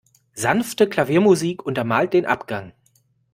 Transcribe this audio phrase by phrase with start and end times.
[0.33, 2.73] Sanfte Klaviermusik untermalt den Abgang.